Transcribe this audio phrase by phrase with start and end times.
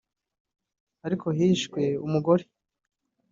[1.05, 2.43] Ariko hishwe umugore